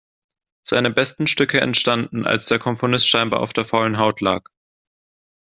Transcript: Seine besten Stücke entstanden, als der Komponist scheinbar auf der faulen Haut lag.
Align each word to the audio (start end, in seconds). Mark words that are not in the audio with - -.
Seine 0.63 0.89
besten 0.89 1.27
Stücke 1.27 1.61
entstanden, 1.61 2.25
als 2.25 2.47
der 2.47 2.57
Komponist 2.57 3.07
scheinbar 3.07 3.39
auf 3.39 3.53
der 3.53 3.65
faulen 3.65 3.99
Haut 3.99 4.19
lag. 4.19 4.41